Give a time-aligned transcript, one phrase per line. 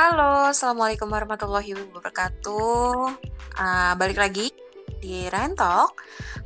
[0.00, 3.20] Halo, Assalamualaikum warahmatullahi wabarakatuh.
[3.52, 4.48] Uh, balik lagi
[4.96, 5.92] di Rentok,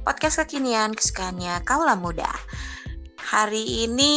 [0.02, 2.27] podcast kekinian kesukaannya Kaula Muda.
[3.14, 4.14] Hari ini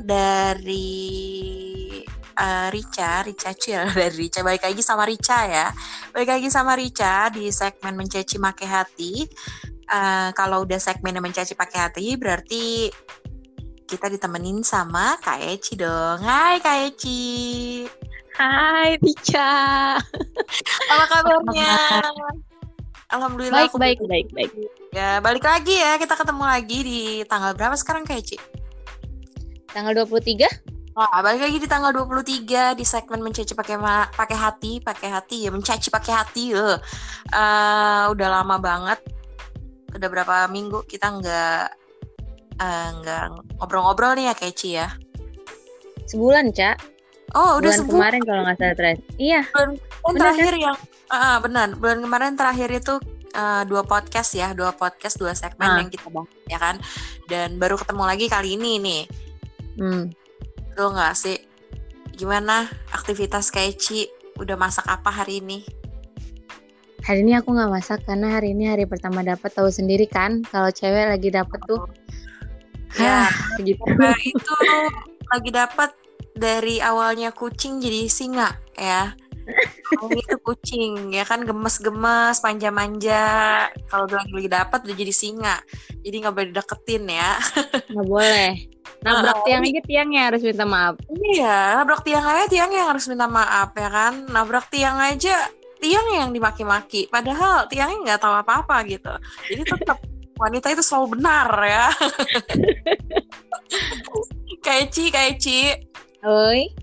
[0.00, 0.96] dari
[2.40, 4.40] uh, Rica, Rica Cil, dari Rica.
[4.40, 5.68] Balik lagi sama Rica ya.
[6.16, 9.28] Balik lagi sama Rica di segmen Mencaci Make Hati.
[9.92, 12.88] Uh, kalau udah segmennya Mencaci Pakai Hati, berarti
[13.84, 16.24] kita ditemenin sama Kak Eci dong.
[16.24, 17.28] Hai Kak Eci.
[18.38, 19.98] Hai Tica.
[20.94, 21.74] Apa kabarnya?
[23.10, 23.66] Alhamdulillah.
[23.66, 24.50] Baik, baik, baik, baik.
[24.94, 25.98] Ya, balik lagi ya.
[25.98, 28.38] Kita ketemu lagi di tanggal berapa sekarang Kak Eci?
[29.74, 30.94] Tanggal 23?
[30.94, 33.74] Wah, balik lagi di tanggal 23 di segmen mencaci pakai
[34.14, 36.78] pakai hati, pakai hati ya, mencaci pakai hati ya.
[37.34, 39.02] Uh, udah lama banget.
[39.98, 41.64] Udah berapa minggu kita nggak
[42.62, 43.24] uh, nggak
[43.58, 44.94] ngobrol-ngobrol nih ya Keci ya?
[46.06, 46.97] Sebulan, Cak.
[47.36, 47.92] Oh, udah bulan sebulan.
[48.00, 49.00] kemarin kalau nggak salah terakhir.
[49.20, 49.40] Iya.
[49.52, 50.76] Bulan, bulan Bener, terakhir yang
[51.12, 52.94] uh, benar, bulan kemarin terakhir itu
[53.36, 55.76] uh, dua podcast ya, dua podcast, dua segmen Ah.
[55.80, 56.76] yang kita bahas ya kan.
[57.28, 59.02] Dan baru ketemu lagi kali ini nih.
[59.76, 60.04] Hmm.
[60.74, 61.36] Lo nggak sih?
[62.16, 64.08] Gimana aktivitas Keci?
[64.40, 65.62] Udah masak apa hari ini?
[67.04, 70.68] Hari ini aku nggak masak karena hari ini hari pertama dapat tahu sendiri kan kalau
[70.68, 71.84] cewek lagi dapat tuh.
[72.96, 73.84] Ya, Hah, gitu.
[74.00, 74.54] Nah, itu
[75.28, 75.90] lagi dapat
[76.38, 79.12] dari awalnya kucing jadi singa ya.
[79.96, 83.24] Awalnya itu kucing ya kan gemes-gemes, manja-manja.
[83.88, 85.56] Kalau lagi lagi dapat udah jadi singa.
[86.00, 87.32] Jadi nggak boleh deketin ya.
[87.88, 88.48] Nggak boleh.
[88.98, 90.94] Nabrak Ah, tiang ini- aja tiangnya harus minta maaf.
[91.06, 94.12] Iya, nabrak tiang aja tiang yang harus minta maaf ya kan.
[94.26, 95.34] Nabrak tiang aja
[95.78, 97.06] tiang yang dimaki-maki.
[97.06, 99.12] Padahal tiangnya nggak tahu apa-apa gitu.
[99.48, 99.98] Jadi tetap
[100.42, 101.86] wanita itu selalu benar ya.
[104.60, 105.72] Kaici, Kaici.
[106.26, 106.74] Oi.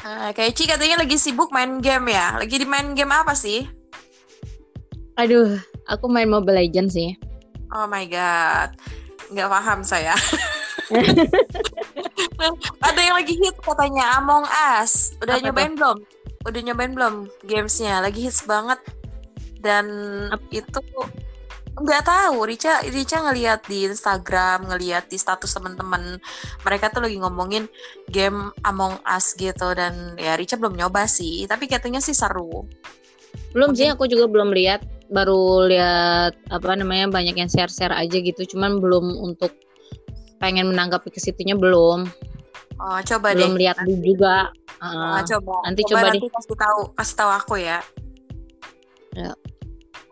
[0.00, 2.40] Uh, Kaici katanya lagi sibuk main game ya.
[2.40, 3.68] Lagi di main game apa sih?
[5.20, 7.14] Aduh, aku main Mobile Legends sih.
[7.70, 8.74] Oh my god.
[9.30, 10.16] Nggak paham saya.
[12.82, 15.14] Ada yang lagi hit katanya Among Us.
[15.22, 15.96] Udah Apa nyobain belum?
[16.48, 17.14] Udah nyobain belum
[17.46, 18.02] gamesnya?
[18.02, 18.80] Lagi hits banget.
[19.60, 19.86] Dan
[20.32, 20.80] Ap- itu
[21.80, 22.44] nggak tahu.
[22.46, 26.20] Rica Rica ngelihat di Instagram, ngelihat di status teman-teman.
[26.62, 27.66] Mereka tuh lagi ngomongin
[28.12, 31.48] game Among Us gitu dan ya Rica belum nyoba sih.
[31.48, 32.68] Tapi katanya sih seru.
[33.50, 34.86] Belum sih, aku juga belum lihat.
[35.10, 38.46] Baru lihat apa namanya banyak yang share-share aja gitu.
[38.54, 39.50] Cuman belum untuk
[40.38, 42.06] pengen menanggapi ke situnya belum.
[42.80, 43.66] Oh, coba belum deh.
[43.66, 44.48] lihat juga.
[44.80, 45.60] Ah, Ah, coba.
[45.68, 47.84] nanti coba nanti kasih tahu, kasih tahu aku ya.
[49.12, 49.36] Ya.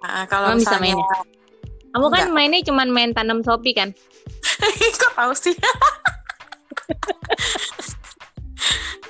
[0.04, 1.18] Ah, kalau Emang bisa misalnya main ya?
[1.88, 2.34] Kamu kan Enggak.
[2.34, 3.90] mainnya cuman main tanam sopi kan?
[5.00, 5.54] Kok tahu sih?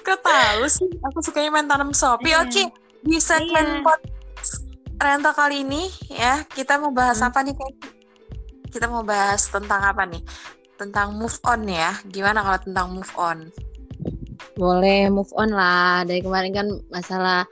[0.00, 0.88] Kok tahu sih?
[1.05, 2.33] Aku sukanya main tanam sopi.
[2.33, 2.44] Iya.
[2.44, 2.65] Oke,
[3.03, 3.84] di segmen Iya.
[3.84, 4.53] podcast
[4.99, 7.31] Renta kali ini ya, kita mau bahas Hmm.
[7.31, 7.55] apa nih?
[8.69, 10.19] Kita mau bahas tentang apa nih?
[10.75, 11.94] Tentang move on ya.
[12.05, 13.47] Gimana kalau tentang move on?
[14.55, 16.03] Boleh move on lah.
[16.03, 17.47] Dari kemarin kan masalah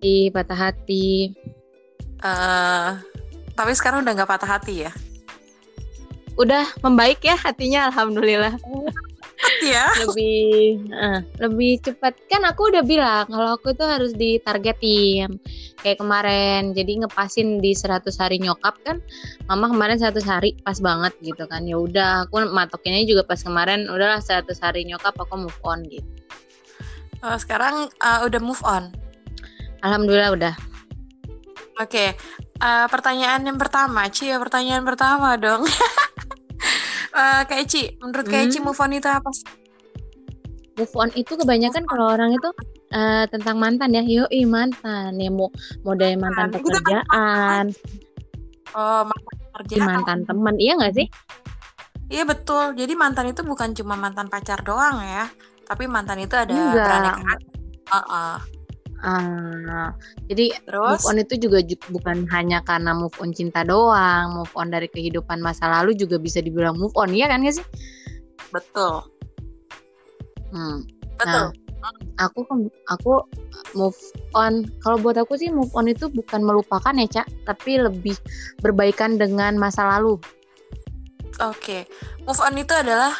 [0.00, 1.30] di patah hati.
[2.16, 2.88] eh
[3.56, 4.92] tapi sekarang udah nggak patah hati ya?
[6.36, 8.60] Udah membaik ya hatinya alhamdulillah.
[9.64, 9.88] ya.
[10.04, 12.12] Lebih eh, lebih cepat.
[12.28, 15.40] Kan aku udah bilang kalau aku tuh harus ditargetin.
[15.80, 19.00] Kayak kemarin jadi ngepasin di 100 hari nyokap kan.
[19.48, 21.64] Mama kemarin 100 hari pas banget gitu kan.
[21.64, 26.04] Ya udah aku matokinnya juga pas kemarin udahlah 100 hari nyokap aku move on gitu.
[27.24, 28.92] Eh, sekarang eh, udah move on.
[29.80, 30.54] Alhamdulillah udah.
[31.76, 32.16] Oke,
[32.58, 35.64] eh, pertanyaan yang pertama, Ci, ya pertanyaan pertama dong.
[37.12, 38.68] Eh, Kak Ci, menurut Kak Ci Hmm.
[38.68, 39.48] move on itu apa sih?
[40.76, 42.52] move on itu kebanyakan kalau orang itu
[42.90, 45.48] eh, tentang mantan ya yoi mantan ya mau
[45.80, 47.64] mau dari mantan kan pekerjaan
[48.74, 49.80] Oh, mantan di kerjaan.
[49.80, 51.08] mantan teman iya nggak sih
[52.06, 52.76] Iya betul.
[52.76, 55.26] Jadi mantan itu bukan cuma mantan pacar doang ya,
[55.64, 56.86] tapi mantan itu ada Enggak.
[56.86, 57.40] beraneka ragam.
[57.88, 58.36] Heeh.
[59.04, 59.92] Ah,
[60.24, 64.48] jadi Terus, move on itu juga ju- bukan hanya karena move on cinta doang move
[64.56, 67.66] on dari kehidupan masa lalu juga bisa dibilang move on iya kan nggak sih
[68.48, 69.04] betul,
[70.48, 70.80] hmm.
[71.20, 71.52] betul.
[72.16, 73.12] aku kan- aku
[73.76, 74.00] move
[74.32, 78.16] on kalau buat aku sih move on itu bukan melupakan ya cak tapi lebih
[78.64, 80.16] berbaikan dengan masa lalu
[81.36, 81.84] Oke,
[82.24, 83.12] move on itu adalah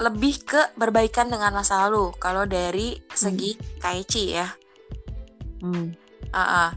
[0.00, 2.16] lebih ke berbaikan dengan masa lalu.
[2.16, 4.48] Kalau dari segi Kak Ci ya.
[5.62, 5.86] Hmm.
[6.34, 6.70] Ah, ah.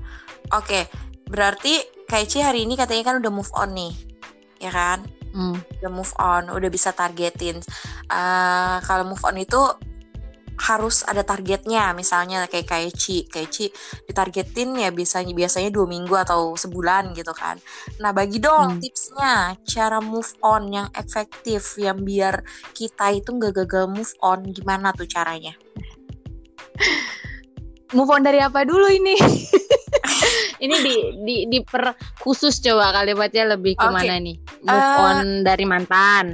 [0.56, 0.88] Oke,
[1.28, 3.94] berarti Kaici hari ini katanya kan udah move on nih,
[4.60, 5.00] ya kan?
[5.32, 5.56] Hmm.
[5.80, 7.64] Udah move on, udah bisa targetin.
[8.12, 9.62] Eh, kalau move on itu
[10.62, 13.74] harus ada targetnya misalnya kayak Kaichi Kaichi
[14.06, 17.58] ditargetin ya biasanya biasanya dua minggu atau sebulan gitu kan
[17.98, 18.82] nah bagi dong hmm.
[18.82, 22.46] tipsnya cara move on yang efektif yang biar
[22.78, 25.58] kita itu nggak gagal move on gimana tuh caranya
[27.94, 29.16] move on dari apa dulu ini
[30.64, 30.96] ini di
[31.26, 34.20] di di per khusus coba kalimatnya lebih ke mana okay.
[34.20, 36.26] nih move uh, on dari mantan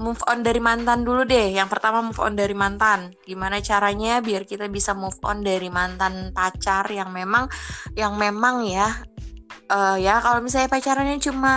[0.00, 1.52] move on dari mantan dulu deh.
[1.52, 3.12] Yang pertama move on dari mantan.
[3.20, 7.44] Gimana caranya biar kita bisa move on dari mantan pacar yang memang
[7.92, 8.88] yang memang ya
[9.68, 11.54] uh, ya kalau misalnya pacarannya cuma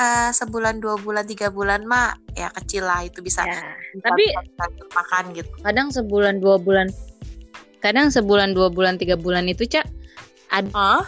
[0.00, 3.60] uh, sebulan dua bulan tiga bulan mah ya kecil lah itu bisa, ya,
[4.00, 4.24] tapi
[4.92, 6.88] makan gitu kadang sebulan dua bulan
[7.82, 9.84] kadang sebulan dua bulan tiga bulan itu cak
[10.54, 11.04] ada huh?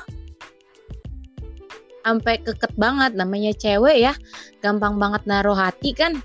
[2.05, 4.12] sampai keket banget namanya cewek ya
[4.61, 6.21] gampang banget naruh hati kan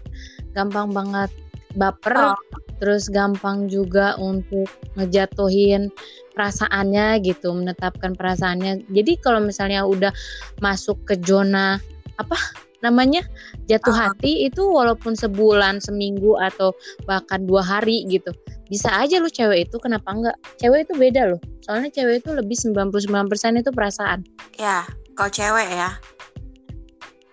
[0.51, 1.31] gampang banget
[1.77, 2.39] baper oh.
[2.81, 4.67] terus gampang juga untuk
[4.99, 5.87] ngejatuhin
[6.35, 10.11] perasaannya gitu menetapkan perasaannya jadi kalau misalnya udah
[10.59, 11.79] masuk ke zona
[12.19, 12.35] apa
[12.83, 13.23] namanya
[13.69, 14.09] jatuh uh.
[14.09, 16.73] hati itu walaupun sebulan seminggu atau
[17.05, 18.33] bahkan dua hari gitu
[18.67, 22.57] bisa aja lo cewek itu kenapa enggak cewek itu beda loh soalnya cewek itu lebih
[22.57, 24.25] 99% itu perasaan
[24.57, 24.83] ya
[25.13, 25.89] kalau cewek ya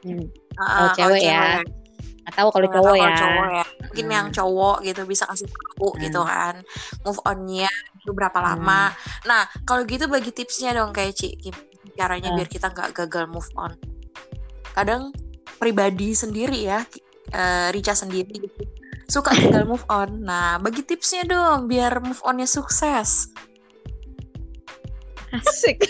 [0.04, 0.28] hmm.
[0.60, 1.64] uh, kalau cewek, cewek ya
[2.26, 3.14] atau kalau cowok, ya.
[3.14, 4.14] cowok ya mungkin hmm.
[4.18, 6.00] yang cowok gitu bisa kasih tahu hmm.
[6.10, 6.54] gitu kan
[7.06, 7.70] move onnya
[8.02, 8.46] itu berapa hmm.
[8.50, 8.82] lama
[9.24, 11.38] nah kalau gitu bagi tipsnya dong kayak Ci
[11.94, 12.36] caranya hmm.
[12.42, 13.78] biar kita nggak gagal move on
[14.74, 15.14] kadang
[15.56, 16.80] pribadi sendiri ya
[17.32, 18.36] uh, Rica sendiri.
[18.46, 20.26] Gitu suka gagal move on.
[20.26, 23.30] Nah bagi tipsnya dong biar move onnya sukses.
[25.30, 25.86] Asik.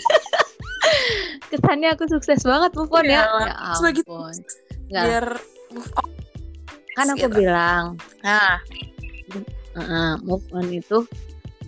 [1.51, 4.03] Kesannya aku sukses banget move on ya, ya, ya sebagai
[4.87, 5.25] biar
[5.73, 6.09] move on.
[6.97, 7.37] Kan aku gitu.
[7.45, 8.61] bilang nah.
[9.77, 11.05] Uh, move on itu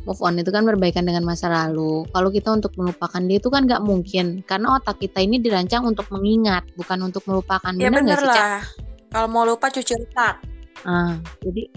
[0.09, 3.69] move on itu kan berbaikan dengan masa lalu kalau kita untuk melupakan dia itu kan
[3.69, 8.21] nggak mungkin karena otak kita ini dirancang untuk mengingat bukan untuk melupakan ya bener, bener
[8.25, 8.65] lah
[9.13, 10.41] kalau mau lupa cuci otak
[10.89, 11.13] uh,
[11.45, 11.69] jadi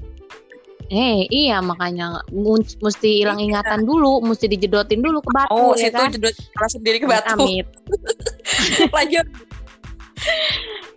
[0.93, 2.20] Eh iya makanya
[2.84, 3.49] mesti hilang iya.
[3.49, 6.12] ingatan dulu, mesti dijedotin dulu ke batu oh, ya kan.
[6.12, 7.32] jedot salah sendiri ke batu.
[7.32, 7.64] Amit.
[9.00, 9.25] Lanjut.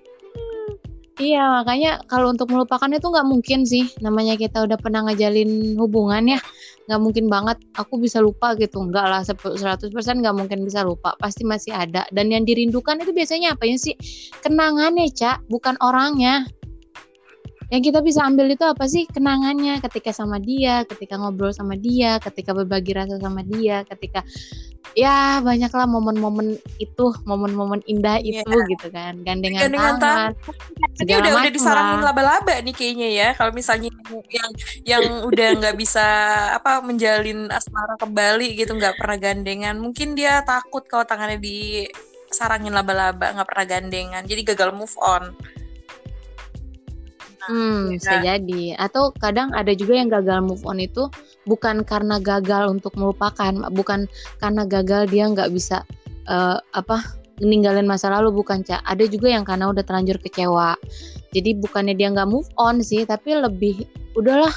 [1.16, 3.88] Iya makanya kalau untuk melupakan itu nggak mungkin sih.
[4.04, 6.40] Namanya kita udah pernah ngejalin hubungan ya
[6.86, 7.58] nggak mungkin banget.
[7.80, 8.84] Aku bisa lupa gitu.
[8.84, 11.16] Nggak lah 100% nggak mungkin bisa lupa.
[11.18, 12.04] Pasti masih ada.
[12.12, 13.96] Dan yang dirindukan itu biasanya apa ya sih?
[14.44, 15.48] Kenangannya cak.
[15.48, 16.46] Bukan orangnya
[17.74, 19.10] yang kita bisa ambil itu apa sih?
[19.10, 24.22] Kenangannya ketika sama dia ketika ngobrol sama dia ketika berbagi rasa sama dia ketika
[24.94, 28.46] ya banyaklah momen-momen itu momen-momen indah iya.
[28.46, 28.70] itu yeah.
[28.70, 29.14] gitu kan.
[29.26, 30.32] Gandengan, gandengan tangan
[31.02, 33.30] ini udah udah disarangin laba-laba nih kayaknya ya.
[33.34, 33.90] Kalau misalnya
[34.30, 34.52] yang
[34.86, 36.06] yang udah nggak bisa
[36.54, 43.34] apa menjalin asmara kembali gitu nggak pernah gandengan mungkin dia takut kalau tangannya disarangin laba-laba
[43.34, 44.22] nggak pernah gandengan.
[44.22, 45.34] Jadi gagal move on
[47.46, 47.98] Hmm, ya.
[47.98, 48.64] bisa jadi.
[48.78, 51.10] Atau kadang ada juga yang gagal move on itu
[51.46, 54.10] bukan karena gagal untuk melupakan, bukan
[54.42, 55.86] karena gagal dia nggak bisa
[56.26, 57.02] uh, apa
[57.44, 58.82] ninggalin masa lalu bukan cak.
[58.88, 60.80] Ada juga yang karena udah terlanjur kecewa.
[61.36, 63.84] Jadi bukannya dia nggak move on sih, tapi lebih
[64.16, 64.54] udahlah,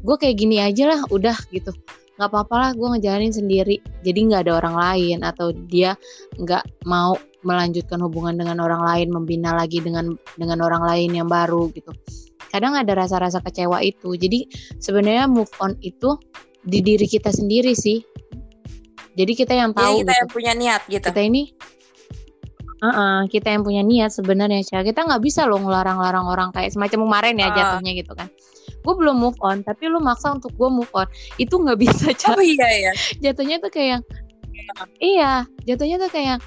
[0.00, 1.70] gue kayak gini aja lah, udah gitu.
[2.16, 3.76] Nggak apa-apa lah, gue ngejalanin sendiri.
[4.00, 5.92] Jadi nggak ada orang lain atau dia
[6.40, 11.68] nggak mau melanjutkan hubungan dengan orang lain, membina lagi dengan dengan orang lain yang baru
[11.74, 11.92] gitu
[12.52, 14.12] kadang ada rasa-rasa kecewa itu.
[14.14, 16.20] Jadi sebenarnya move on itu
[16.62, 18.04] di diri kita sendiri sih.
[19.16, 20.20] Jadi kita yang tahu jadi kita gitu.
[20.20, 21.06] yang punya niat gitu?
[21.08, 21.42] Kita ini
[22.82, 26.74] uh -uh, kita yang punya niat sebenarnya sih kita nggak bisa loh ngelarang-larang orang kayak
[26.74, 27.54] semacam kemarin ya uh.
[27.56, 28.28] jatuhnya gitu kan.
[28.82, 31.08] Gue belum move on tapi lu maksa untuk gue move on.
[31.40, 32.36] Itu nggak bisa Cak.
[32.36, 32.92] oh iya ya
[33.30, 34.00] jatuhnya tuh kayak
[35.00, 36.38] iya jatuhnya tuh kayak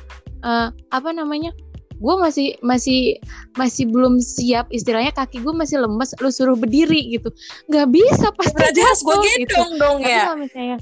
[0.43, 1.53] uh, apa namanya
[1.95, 3.19] gue masih masih
[3.55, 4.67] masih belum siap.
[4.71, 7.31] Istilahnya kaki gue masih lemes lu suruh berdiri gitu.
[7.71, 9.79] Nggak bisa pasti Berarti harus gue gendong gitu.
[9.79, 10.35] dong ya?
[10.35, 10.77] misalnya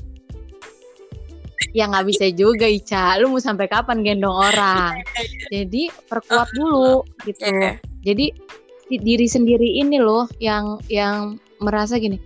[1.74, 3.18] ya nggak bisa juga Ica.
[3.20, 5.02] Lu mau sampai kapan gendong orang?
[5.50, 7.46] Jadi perkuat dulu gitu.
[8.06, 8.30] Jadi
[8.94, 12.18] diri sendiri ini loh yang yang merasa gini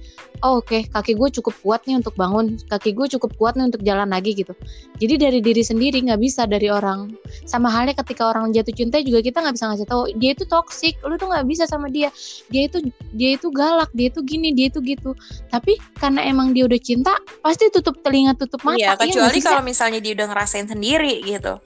[0.45, 3.65] oh oke okay, kaki gue cukup kuat nih untuk bangun kaki gue cukup kuat nih
[3.69, 4.53] untuk jalan lagi gitu.
[5.01, 7.13] Jadi dari diri sendiri nggak bisa dari orang.
[7.45, 10.95] Sama halnya ketika orang jatuh cinta juga kita nggak bisa ngasih tahu dia itu toksik
[11.05, 12.13] lu tuh nggak bisa sama dia.
[12.53, 12.77] Dia itu
[13.13, 15.17] dia itu galak dia itu gini dia itu gitu.
[15.49, 19.63] Tapi karena emang dia udah cinta pasti tutup telinga tutup mata iya, iya kecuali kalau
[19.65, 21.57] misalnya dia udah ngerasain sendiri gitu.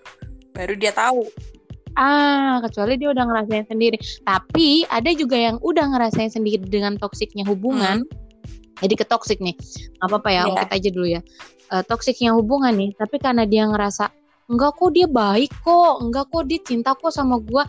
[0.51, 1.27] Baru dia tahu
[1.95, 3.98] Ah, kecuali dia udah ngerasain sendiri.
[4.24, 8.03] Tapi ada juga yang udah ngerasain sendiri dengan toksiknya hubungan.
[8.07, 8.19] Hmm.
[8.81, 9.53] Jadi ke toxic nih.
[10.01, 10.50] Gak apa-apa ya Iya.
[10.50, 11.21] ungkit aja dulu ya.
[11.71, 14.12] Uh, toksiknya hubungan nih tapi karena dia ngerasa
[14.51, 15.93] enggak kok dia baik kok.
[16.01, 17.63] Enggak kok dia cinta kok sama gua.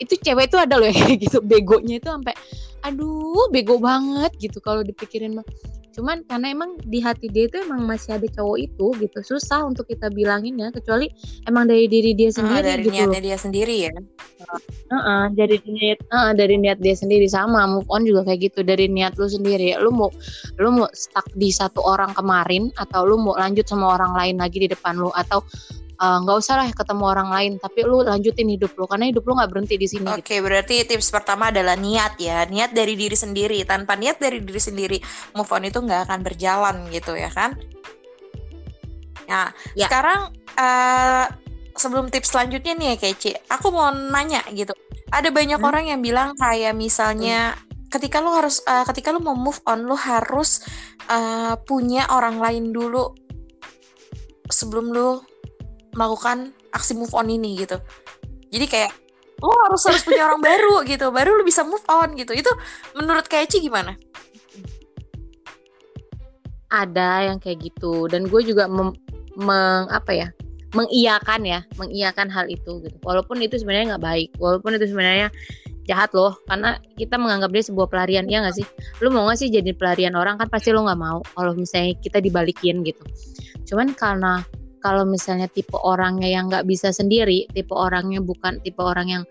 [0.00, 1.38] Itu cewek itu ada loh ya kayak gitu.
[1.44, 2.34] Begonya itu sampai
[2.86, 4.58] aduh bego banget gitu.
[4.62, 5.46] Kalau dipikirin mah
[5.96, 9.88] cuman karena emang di hati dia itu emang masih ada cowok itu gitu susah untuk
[9.88, 11.08] kita bilangin ya kecuali
[11.48, 13.92] emang dari diri dia sendiri dari gitu niatnya dia sendiri ya.
[14.92, 18.92] Heeh, dari niat heeh, dari niat dia sendiri sama move on juga kayak gitu dari
[18.92, 20.12] niat lu sendiri lu mau
[20.60, 24.60] lu mau stuck di satu orang kemarin atau lu mau lanjut sama orang lain lagi
[24.60, 25.40] di depan lu atau
[25.96, 29.32] eh, nggak usah lah ketemu orang lain tapi lu lanjutin hidup lu karena hidup lu
[29.36, 30.44] nggak berhenti di sini Oke, gitu.
[30.44, 32.44] berarti tips pertama adalah niat ya.
[32.44, 33.64] Niat dari diri sendiri.
[33.64, 34.98] Tanpa niat dari diri sendiri,
[35.32, 37.56] move on itu nggak akan berjalan gitu ya kan?
[39.26, 39.90] Nah, Ya.
[39.90, 41.26] sekarang eh,
[41.76, 44.72] sebelum tips selanjutnya nih ya Kece, aku mau nanya gitu.
[45.12, 45.68] Ada banyak Hmm.
[45.68, 47.52] orang yang bilang kayak misalnya
[47.92, 50.64] ketika lu harus eh, ketika lu mau move on, lu harus
[51.06, 53.12] eh, punya orang lain dulu
[54.48, 55.20] sebelum lu
[55.96, 57.80] melakukan aksi move on ini gitu.
[58.52, 58.92] Jadi kayak
[59.40, 62.36] lo harus harus punya orang baru gitu, baru lu bisa move on gitu.
[62.36, 62.52] Itu
[62.96, 63.96] menurut Keci gimana?
[66.70, 68.10] ada yang kayak gitu.
[68.10, 68.96] Dan gue juga mem-
[69.38, 70.28] meng apa ya?
[70.74, 71.60] Mengiyakan ya.
[71.78, 72.96] Mengiyakan hal itu gitu.
[73.06, 74.30] Walaupun itu sebenarnya nggak baik.
[74.36, 75.28] Walaupun itu sebenarnya
[75.86, 76.34] jahat loh.
[76.50, 78.26] Karena kita menganggap dia sebuah pelarian.
[78.26, 78.66] Ya nggak sih?
[79.00, 80.36] Lu mau nggak sih jadi pelarian orang?
[80.36, 83.02] Kan pasti lu nggak mau kalau misalnya kita dibalikin gitu.
[83.66, 84.42] Cuman karena
[84.86, 89.24] kalau misalnya tipe orangnya yang nggak bisa sendiri tipe orangnya bukan tipe orang yang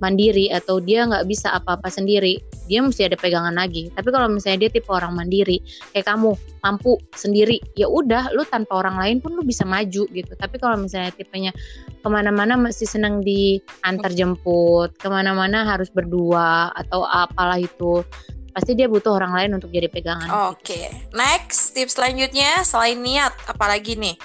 [0.00, 3.92] mandiri atau dia nggak bisa apa-apa sendiri dia mesti ada pegangan lagi.
[3.94, 5.62] Tapi kalau misalnya dia tipe orang mandiri
[5.94, 6.34] kayak kamu
[6.64, 10.32] mampu sendiri ya udah lu tanpa orang lain pun lu bisa maju gitu.
[10.34, 11.52] Tapi kalau misalnya tipenya
[12.00, 18.02] ke mana-mana masih senang diantar jemput ke mana-mana harus berdua atau apalah itu
[18.56, 20.32] pasti dia butuh orang lain untuk jadi pegangan.
[20.48, 24.16] Oke, next tips selanjutnya selain niat, apalagi nih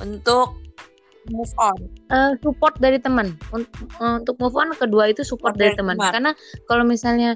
[0.00, 0.56] untuk
[1.30, 1.78] move on?
[2.10, 3.34] Eh, support dari teman.
[3.52, 3.68] Un-
[4.00, 5.96] untuk move on kedua itu support Support dari teman.
[5.98, 6.12] teman.
[6.12, 6.30] karena
[6.70, 7.34] kalau misalnya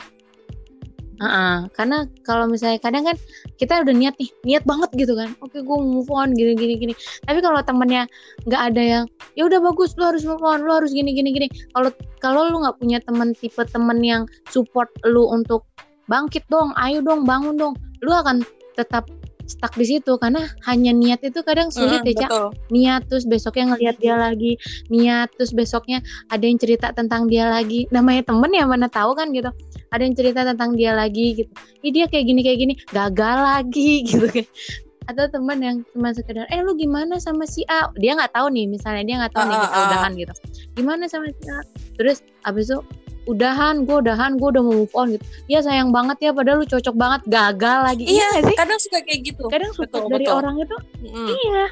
[1.17, 3.17] Heeh, karena kalau misalnya kadang kan
[3.57, 5.33] kita udah niat nih niat banget gitu kan.
[5.41, 6.93] Oke gue move on gini gini gini.
[7.25, 8.05] Tapi kalau temennya
[8.45, 11.49] nggak ada yang ya udah bagus lu harus move on lu harus gini gini gini.
[11.73, 11.89] Kalau
[12.21, 15.65] kalau lu nggak punya temen tipe temen yang support lu untuk
[16.05, 18.45] bangkit dong ayo dong bangun dong lu akan
[18.77, 19.09] tetap
[19.47, 22.31] stuck di situ karena hanya niat itu kadang sulit Mm, ya Cak.
[22.71, 24.59] niat terus besoknya ngelihat dia lagi
[24.93, 27.87] niat terus besoknya ada yang cerita tentang dia lagi.
[27.91, 29.51] Namanya temen ya mana tahu kan gitu.
[29.95, 31.53] Ada yang cerita tentang dia lagi gitu.
[31.87, 34.47] Ih, dia kayak gini kayak gini gagal lagi gitu kan.
[35.07, 37.87] Atau teman yang cuma sekedar eh lu gimana sama si A?
[37.95, 39.87] Dia nggak tahu nih misalnya dia nggak tahu nih kita ah, ah.
[39.87, 40.35] udahan gitu.
[40.75, 41.59] Gimana sama si A?
[41.95, 42.79] Terus abis itu
[43.27, 46.67] udahan gue udahan gue udah mau move on gitu ya sayang banget ya padahal lu
[46.67, 49.43] cocok banget gagal lagi Iya, nggak sih kadang suka kayak gitu.
[49.51, 50.39] kadang support betul, dari betul.
[50.39, 51.29] orang itu Mm.
[51.31, 51.65] Iya,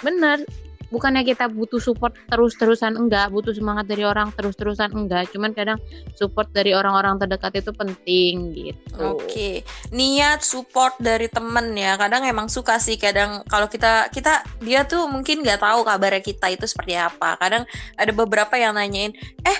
[0.00, 0.38] bener.
[0.86, 5.26] Bukannya kita butuh support terus-terusan enggak, butuh semangat dari orang terus-terusan enggak.
[5.34, 5.82] Cuman kadang
[6.14, 9.02] support dari orang-orang terdekat itu penting gitu.
[9.02, 11.98] Oke, niat support dari temen ya.
[11.98, 12.94] Kadang emang suka sih.
[13.02, 17.34] Kadang kalau kita kita dia tuh mungkin nggak tahu kabarnya kita itu seperti apa.
[17.34, 17.66] Kadang
[17.98, 19.10] ada beberapa yang nanyain,
[19.42, 19.58] eh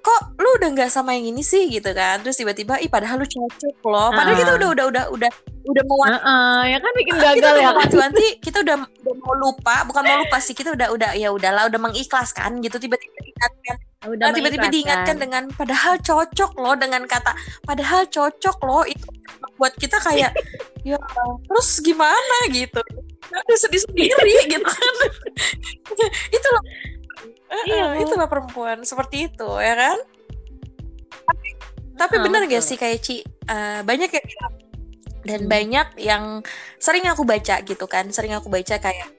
[0.00, 2.20] kok lu udah nggak sama yang ini sih gitu kan?
[2.24, 4.08] Terus tiba-tiba, ih padahal lu cocok loh.
[4.10, 4.40] Padahal Ah.
[4.40, 5.30] kita udah udah udah udah
[5.60, 7.76] udah mau Heeh, ya kan bikin kita gagal udah ya kan.
[7.84, 11.68] wanti-wanti, kita udah, udah mau lupa, bukan mau lupa sih, kita udah udah ya udahlah,
[11.68, 12.80] udah mengikhlaskan gitu.
[12.80, 17.36] Tiba-tiba diingatkan, Udah Nah, tiba-tiba diingatkan dengan padahal cocok loh dengan kata
[17.68, 19.04] padahal cocok loh itu
[19.60, 20.32] buat kita kayak
[20.88, 20.96] ya
[21.44, 22.80] terus gimana gitu
[23.28, 24.94] ada sedih sendiri gitu kan
[26.36, 26.62] itulah
[27.50, 29.98] Iya, itulah perempuan seperti itu ya kan
[31.26, 31.48] tapi,
[31.98, 33.16] tapi benar gak sih kayak Ci
[33.50, 34.52] Eh, banyak yang bilang
[35.20, 35.50] dan Hmm.
[35.50, 36.24] banyak yang
[36.78, 39.10] sering aku baca gitu kan sering aku baca kayak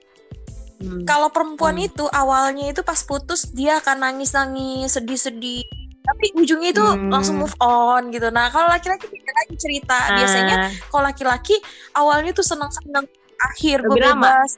[0.79, 1.03] Hmm.
[1.05, 1.87] kalau perempuan Hmm.
[1.91, 5.61] itu awalnya itu pas putus dia akan nangis-nangis, sedih-sedih.
[6.01, 7.13] Tapi ujungnya itu Hmm.
[7.13, 8.33] langsung move on gitu.
[8.33, 10.09] Nah, kalau laki-laki beda lagi cerita.
[10.09, 11.53] Biasanya Ah, kalau laki-laki
[11.93, 13.05] awalnya tuh senang-senang
[13.37, 14.33] akhir Lebih lama.
[14.33, 14.49] bebas.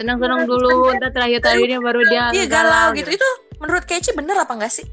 [0.00, 3.12] Senang-senang dulu, ntar terakhir-terakhirnya baru dia Iya galau gitu.
[3.12, 3.28] Itu
[3.60, 4.86] menurut Keci bener apa enggak sih?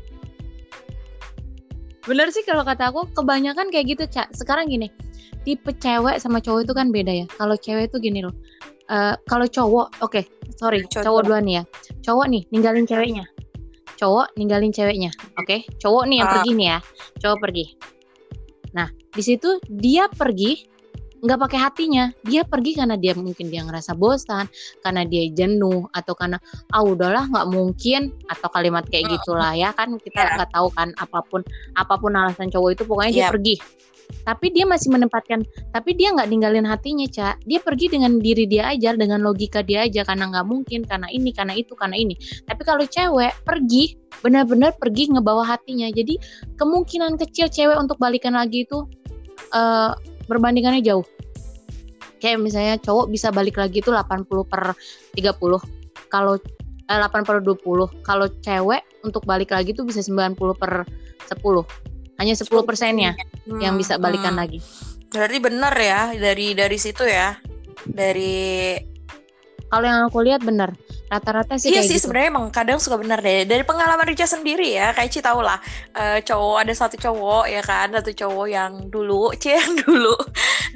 [2.07, 4.33] Bener sih kalau kata aku kebanyakan kayak gitu cak.
[4.33, 4.89] Sekarang gini,
[5.45, 7.25] tipe cewek sama cowok itu kan beda ya.
[7.37, 8.33] Kalau cewek itu gini loh.
[8.89, 10.25] eh, kalau cowok, oke,
[10.57, 11.25] sorry, Cowok cowok dulu.
[11.29, 11.63] duluan nih ya.
[12.01, 13.25] Cowok nih ninggalin ceweknya.
[14.01, 15.61] Cowok ninggalin ceweknya, oke.
[15.77, 16.33] Cowok nih yang Ah.
[16.33, 16.77] pergi nih ya.
[17.21, 17.65] Cowok pergi.
[18.73, 20.65] Nah, di situ dia pergi
[21.19, 22.05] nggak pakai hatinya.
[22.23, 24.47] Dia pergi karena dia mungkin dia ngerasa bosan,
[24.83, 26.39] karena dia jenuh atau karena
[26.71, 30.35] ah udahlah nggak mungkin atau kalimat kayak gitulah ya kan kita Iya.
[30.39, 31.41] nggak tahu kan apa pun
[31.75, 33.33] apa pun alasan cowok itu pokoknya dia Iya.
[33.33, 33.55] pergi
[34.25, 38.73] tapi dia masih menempatkan tapi dia nggak ninggalin hatinya cak dia pergi dengan diri dia
[38.73, 42.17] aja dengan logika dia aja karena nggak mungkin karena ini karena itu karena ini
[42.49, 46.17] tapi kalau cewek pergi benar-benar pergi ngebawa hatinya jadi
[46.57, 48.81] kemungkinan kecil cewek untuk balikan lagi itu
[49.53, 49.93] uh,
[50.29, 51.03] berbandingannya jauh
[52.21, 54.77] kayak misalnya cowok bisa balik lagi itu 80 per
[55.17, 55.33] 30
[56.13, 56.37] kalau
[56.85, 60.85] eh, 8 per 20 kalau cewek untuk balik lagi tuh bisa 90 per
[61.25, 63.15] 10 hanya 10 persennya
[63.47, 64.41] hmm, yang bisa balikan hmm.
[64.43, 64.59] lagi.
[65.09, 67.39] Berarti benar ya dari dari situ ya.
[67.87, 68.75] Dari
[69.71, 70.75] kalau yang aku lihat benar
[71.09, 72.05] rata-rata sih iya sih gitu.
[72.05, 73.43] sebenarnya emang kadang suka benar deh.
[73.49, 75.57] Dari pengalaman Rica sendiri ya kayak Ci tau lah.
[75.97, 77.89] Uh, cowok ada satu cowok ya kan?
[77.97, 80.13] Satu cowok yang dulu C yang dulu.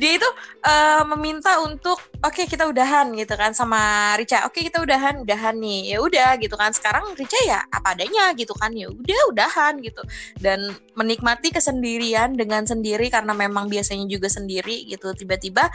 [0.02, 0.30] Dia itu
[0.66, 5.22] uh, meminta untuk oke okay, kita udahan gitu kan sama Rica oke okay, kita udahan
[5.22, 5.94] udahan nih.
[5.94, 6.74] Ya udah gitu kan.
[6.74, 8.74] Sekarang Rica ya apa adanya gitu kan.
[8.74, 10.02] Ya udah udahan gitu.
[10.42, 15.14] Dan menikmati kesendirian dengan sendiri karena memang biasanya juga sendiri gitu.
[15.14, 15.70] Tiba-tiba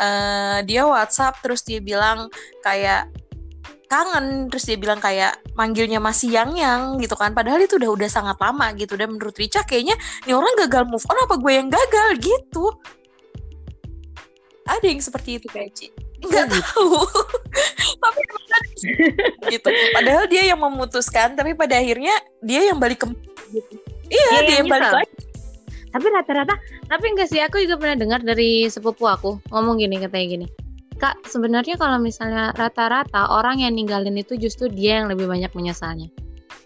[0.00, 2.32] uh, dia WhatsApp terus dia bilang
[2.64, 3.27] kayak
[3.88, 4.52] kangen.
[4.52, 7.32] Terus dia bilang kayak manggilnya masih yang yang gitu kan.
[7.32, 8.94] Padahal itu udah udah sangat lama gitu.
[8.94, 9.96] Dan menurut Rica kayaknya
[10.28, 12.08] ini orang gagal move on apa gue yang gagal?
[12.20, 12.64] Gitu.
[14.68, 16.58] Ada yang seperti itu kayak Ci nggak gitu.
[16.60, 16.98] tahu.
[18.02, 18.20] Tapi
[19.54, 19.68] gitu.
[19.94, 23.06] Padahal dia yang memutuskan tapi pada akhirnya dia yang balik ke
[23.54, 23.74] gitu.
[24.10, 25.14] iya dia, dia yang, yang balik lagi.
[25.88, 26.54] Tapi rata-rata
[26.88, 30.46] tapi enggak sih aku juga pernah dengar dari sepupu aku ngomong gini katanya gini
[30.98, 36.10] Kak, sebenarnya kalau misalnya rata-rata orang yang ninggalin itu justru dia yang lebih banyak menyesalnya.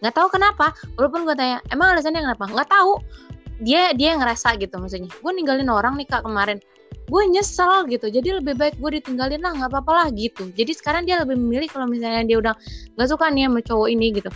[0.00, 2.48] Nggak tahu kenapa, walaupun gue tanya, emang alasannya kenapa?
[2.48, 2.96] Nggak tahu.
[3.62, 5.12] Dia dia yang ngerasa gitu maksudnya.
[5.20, 6.58] Gue ninggalin orang nih kak kemarin,
[7.06, 8.08] gue nyesel gitu.
[8.08, 10.48] Jadi lebih baik gue ditinggalin lah, nggak apa-apa lah gitu.
[10.56, 12.54] Jadi sekarang dia lebih memilih kalau misalnya dia udah
[12.96, 14.30] nggak suka nih sama cowok ini gitu.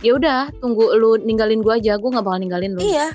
[0.00, 2.80] Ya udah, tunggu lu ninggalin gue aja, gue nggak bakal ninggalin lu.
[2.80, 3.12] Iya,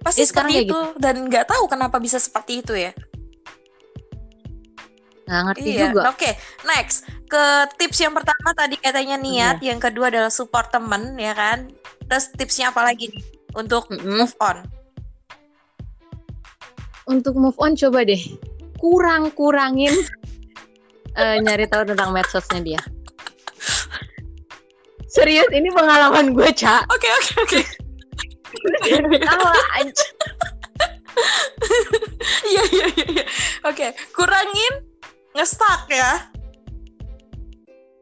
[0.00, 0.80] pasti seperti itu gitu.
[1.02, 2.94] dan nggak tahu kenapa bisa seperti itu ya
[5.28, 5.80] nggak ngerti iya.
[5.92, 6.00] juga.
[6.08, 6.32] Oke, okay.
[6.64, 7.44] next ke
[7.76, 9.76] tips yang pertama tadi katanya niat, iya.
[9.76, 11.68] yang kedua adalah support temen ya kan.
[12.08, 14.16] Terus tipsnya apa lagi nih untuk mm -hmm.
[14.24, 14.64] move on?
[17.04, 18.20] Untuk move on coba deh
[18.80, 19.92] kurang kurangin
[21.18, 22.80] uh, nyari tahu tentang medsosnya dia.
[25.12, 26.88] Serius ini pengalaman gue cak.
[26.88, 27.60] Oke oke oke.
[32.48, 33.24] Iya iya iya.
[33.66, 34.87] Oke, kurangin
[35.36, 36.28] ngestak ya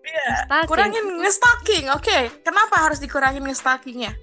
[0.06, 1.90] Iya, kurangin ngestalking.
[1.90, 2.22] Oke, okay.
[2.46, 4.14] kenapa harus dikurangin ngestalkingnya?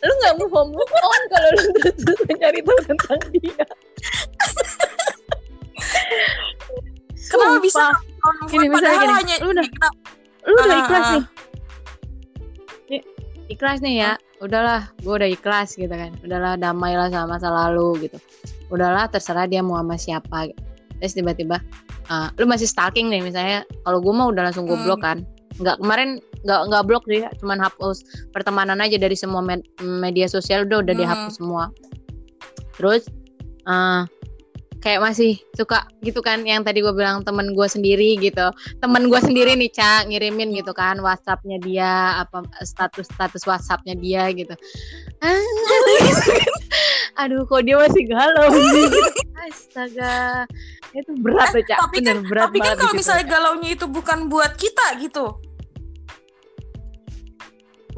[0.00, 3.64] Lu nggak mau move on kalau lu terus mencari tahu tentang dia.
[7.32, 7.84] kenapa bisa?
[8.48, 9.66] Gini, misalnya gini, hanya lu udah,
[10.44, 11.24] lu udah ah, ikhlas ah, nih.
[13.50, 16.14] Ikhlas nih ya, udahlah, gue udah ikhlas gitu kan.
[16.22, 18.16] Udahlah, damailah sama masa lalu gitu.
[18.70, 20.54] Udahlah terserah dia mau sama siapa.
[21.02, 21.58] Terus tiba-tiba
[22.06, 23.66] uh, lu masih stalking nih misalnya.
[23.82, 24.86] Kalau gue mau udah langsung gue hmm.
[24.86, 25.26] blok kan.
[25.58, 28.00] Nggak kemarin nggak nggak blok sih cuman hapus
[28.32, 31.02] pertemanan aja dari semua med media sosial udah udah hmm.
[31.02, 31.64] dihapus semua.
[32.78, 33.10] Terus
[33.66, 34.06] uh,
[34.80, 38.48] kayak masih suka gitu kan yang tadi gue bilang temen gue sendiri gitu.
[38.80, 44.32] Temen gue sendiri nih cak ngirimin gitu kan WhatsAppnya dia apa status status WhatsAppnya dia
[44.32, 44.56] gitu.
[47.20, 48.48] Aduh kok dia masih galau
[49.44, 50.48] astaga.
[50.96, 54.56] Itu berat eh, cak tapi kan, berat tapi kan kalau misalnya galaunya itu bukan buat
[54.56, 55.36] kita gitu.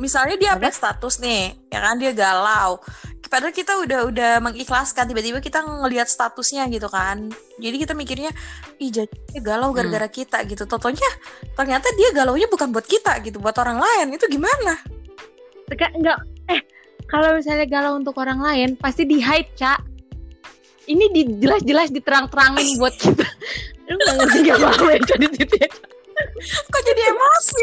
[0.03, 2.83] Misalnya dia update status nih ya kan dia galau
[3.33, 7.33] padahal kita udah udah mengikhlaskan tiba-tiba kita ngelihat statusnya gitu kan.
[7.57, 8.29] Jadi kita mikirnya
[8.77, 9.09] ih jadi
[9.40, 9.77] galau hmm.
[9.81, 10.16] gara-gara hmm.
[10.21, 10.68] kita gitu.
[10.68, 11.09] Totonya
[11.57, 14.12] ternyata dia galau nya bukan buat kita gitu buat orang lain.
[14.12, 14.77] Itu gimana?
[15.73, 16.18] Enggak enggak.
[16.53, 16.61] Eh
[17.09, 19.81] kalau misalnya galau untuk orang lain pasti di hide cak
[20.92, 23.25] ini di jelas-jelas diterang-terangin buat kita.
[23.88, 25.71] Lu nggak ngerti gak ya jadi situ ya
[26.42, 27.61] kok jadi emosi?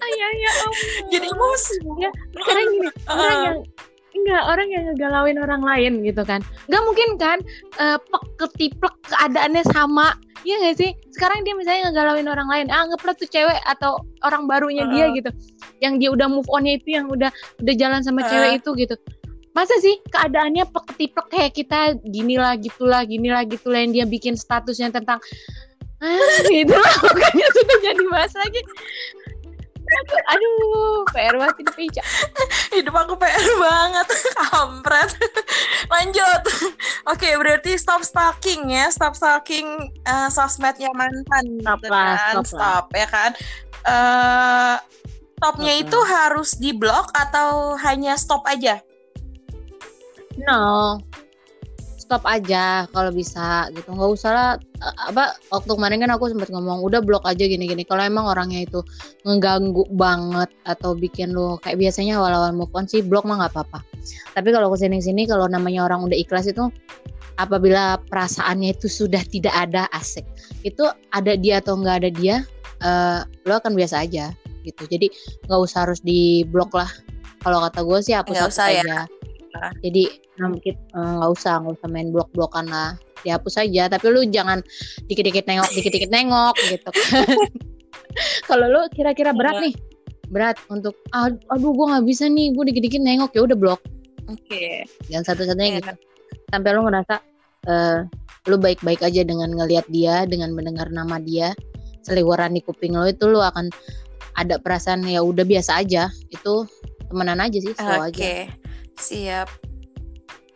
[0.00, 0.52] Ayah ya
[1.12, 1.76] jadi emosi.
[2.00, 3.58] Ya sekarang gini orang yang
[4.12, 6.44] Enggak, orang yang ngegalauin orang lain gitu kan.
[6.68, 7.38] Enggak mungkin kan
[7.80, 10.14] uh, pek ketiplek keadaannya sama.
[10.42, 10.90] Iya gak sih?
[11.14, 12.66] Sekarang dia misalnya ngegalauin orang lain.
[12.68, 14.90] Ah, anggaplah tuh cewek atau orang barunya uh.
[14.90, 15.30] dia gitu.
[15.78, 17.30] Yang dia udah move onnya itu yang udah
[17.62, 18.28] udah jalan sama uh.
[18.28, 18.94] cewek itu gitu.
[19.52, 24.04] Masa sih keadaannya pek ketiplek kayak kita gini lah gitulah gini lah gitulah yang dia
[24.08, 25.20] bikin statusnya tentang
[26.02, 28.60] ah gitu lah makanya sudah jadi bahas lagi
[30.32, 31.86] aduh PR banget ini
[32.80, 34.06] hidup aku PR banget.
[34.50, 35.10] Kampret.
[35.92, 36.42] Lanjut.
[37.10, 38.88] Oke okay, berarti stop stalking ya.
[38.88, 42.34] Stop stalking uh, sosmednya mantan stop gitu lah kan?
[42.34, 43.30] stop, stop ya kan?
[43.82, 44.76] Uh,
[45.38, 48.80] stopnya stop itu harus di blok atau hanya stop aja?
[50.48, 50.96] No
[52.02, 53.94] stop aja kalau bisa gitu.
[53.94, 57.86] Nggak usah lah eh, apa waktu kemarin kan aku sempat ngomong udah blok aja gini-gini.
[57.86, 58.82] Kalau emang orangnya itu
[59.22, 63.86] ngeganggu banget atau bikin lo kayak biasanya awal-awal move on sih blok mah nggak apa-apa.
[64.34, 66.66] Tapi kalau ke sini-sini kalau namanya orang udah ikhlas itu
[67.38, 70.26] apabila perasaannya itu sudah tidak ada asik.
[70.66, 72.42] Itu ada dia atau nggak ada dia
[72.82, 74.34] uh, lo akan biasa aja
[74.66, 74.82] gitu.
[74.90, 75.06] Jadi
[75.46, 76.90] nggak usah harus di blok lah.
[77.42, 78.96] Kalau kata gue sih hapus hapus usah ya.
[79.58, 80.02] Aja jadi
[80.72, 82.96] eh, nggak usah nggak usah main blok blokan lah.
[83.22, 83.86] Dihapus aja.
[83.86, 84.64] Tapi lu jangan
[85.06, 87.26] dikit-dikit nengok dikit-dikit nengok gitu kan.
[88.48, 89.74] Kalau lu kira-kira berat nih.
[90.32, 92.56] Berat untuk aduh gue nggak bisa nih.
[92.56, 93.30] Gue dikit-dikit nengok.
[93.36, 93.80] Ya udah blok.
[94.30, 94.46] Oke.
[94.48, 94.72] Okay.
[95.12, 95.92] yang satu-satunya gitu.
[96.50, 97.20] Sampai lu ngerasa
[97.68, 98.06] uh,
[98.50, 101.54] lu baik-baik aja dengan ngelihat dia dengan mendengar nama dia
[102.02, 103.70] seliweran di kuping lo itu lo akan
[104.34, 106.10] ada perasaan ya udah biasa aja.
[106.32, 106.66] Itu
[107.12, 108.48] temenan aja sih slow okay.
[108.48, 108.62] aja
[108.96, 109.48] siap.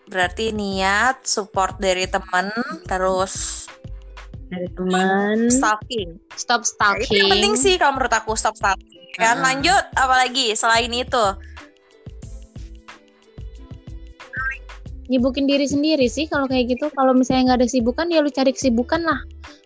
[0.07, 2.51] Berarti niat support dari temen
[2.87, 3.67] terus
[4.47, 6.23] dari teman stalking.
[6.39, 9.11] Stop stalking itu penting sih kalau menurut aku stop stalking.
[9.19, 9.43] Kan?
[9.43, 9.43] Uh.
[9.43, 11.27] lanjut apalagi selain itu?
[15.07, 16.91] Nyibukin diri sendiri sih kalau kayak gitu.
[16.95, 19.19] Kalau misalnya nggak ada sibukan ya lu cari kesibukan lah.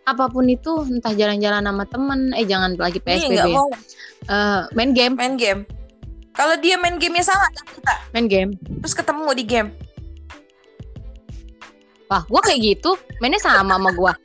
[0.09, 3.61] Apa pun itu entah jalan-jalan sama temen eh jangan lagi psbb ya.
[4.33, 5.17] uh, main game.
[5.17, 5.69] Main game
[6.40, 8.50] kalau dia main gamenya sama kita main game
[8.81, 9.68] terus ketemu di game
[12.09, 14.16] wah gua kayak gitu mainnya sama sama gua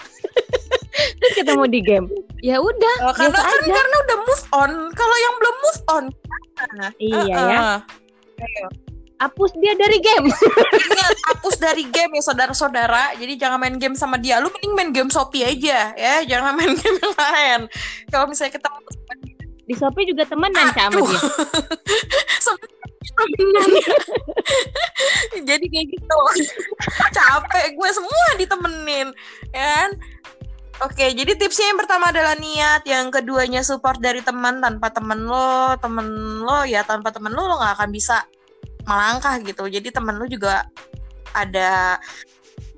[1.19, 2.07] terus ketemu di game
[2.39, 3.67] ya udah oh, karena kan aja.
[3.75, 6.05] karena udah move on kalau yang belum move on
[7.03, 7.49] iya uh -uh.
[7.51, 7.59] ya
[8.35, 8.67] Ayo
[9.15, 10.27] hapus dia dari game.
[10.91, 13.15] Ingat, hapus dari game ya saudara-saudara.
[13.15, 14.43] Jadi jangan main game sama dia.
[14.43, 17.59] Lu mending main game Shopee aja ya, jangan main game yang lain.
[18.11, 18.79] Kalau misalnya ketemu
[19.65, 21.21] di Shopee juga temenan sama dia.
[25.49, 26.19] Jadi kayak gitu.
[27.15, 29.07] Capek gue semua ditemenin,
[29.53, 29.91] ya kan?
[30.83, 34.59] Oke, jadi tipsnya yang pertama adalah niat, yang keduanya support dari teman.
[34.59, 36.07] Tanpa temen lo, temen
[36.43, 38.27] lo ya tanpa temen lo lo nggak akan bisa
[38.85, 40.69] melangkah gitu jadi temen lu juga
[41.33, 41.97] ada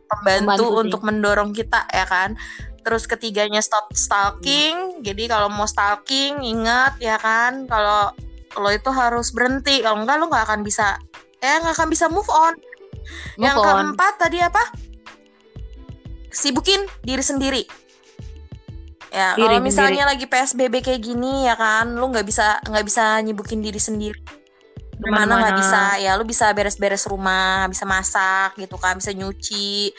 [0.08, 2.34] pembantu, pembantu untuk mendorong kita ya kan
[2.88, 5.04] terus ketiganya stop stalking hmm.
[5.04, 8.16] jadi kalau mau stalking ingat ya kan kalau
[8.56, 10.96] lo itu harus berhenti kalau enggak lo nggak akan bisa
[11.42, 12.56] eh nggak akan bisa move on.
[13.38, 13.66] Move yang on.
[13.66, 14.64] keempat tadi apa?
[16.34, 17.64] Sibukin diri sendiri.
[19.08, 23.64] Ya kalau misalnya lagi psbb kayak gini ya kan lo nggak bisa nggak bisa nyibukin
[23.64, 24.20] diri sendiri.
[24.98, 29.94] Gimana nggak bisa ya lu bisa beres-beres rumah bisa masak gitu kan bisa nyuci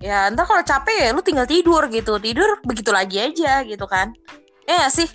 [0.00, 2.20] ya entar kalau capek ya lu tinggal tidur gitu.
[2.20, 4.12] Tidur begitu lagi aja gitu kan.
[4.66, 5.08] Ya gak sih?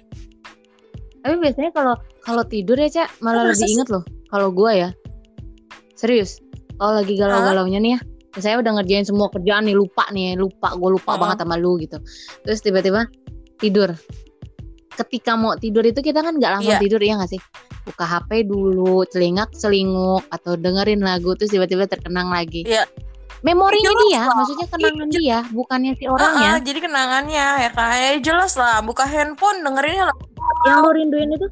[1.21, 4.89] Tapi biasanya kalau kalau tidur ya cak malah lebih inget loh kalau gue ya.
[5.93, 6.41] Serius.
[6.81, 7.99] Kalau lagi galau-galaunya nih ya.
[8.39, 11.21] Saya udah ngerjain semua kerjaan nih lupa nih lupa gue lupa uh -huh.
[11.21, 11.97] banget sama lu gitu.
[12.47, 13.05] Terus tiba-tiba
[13.61, 13.93] tidur.
[14.91, 16.81] Ketika mau tidur itu kita kan nggak langsung yeah.
[16.81, 17.41] tidur ya nggak sih?
[17.85, 22.65] Buka HP dulu celingak celinguk atau dengerin lagu terus tiba-tiba terkenang lagi.
[22.65, 22.87] Yeah.
[23.41, 24.35] Memorinya jelas dia lah.
[24.37, 25.17] maksudnya kenangan iya.
[25.17, 30.13] dia bukannya si orangnya uh, uh, jadi kenangannya ya kayak jelas lah buka handphone dengerinnya
[30.13, 30.17] lah
[30.69, 31.47] yang lo rinduin itu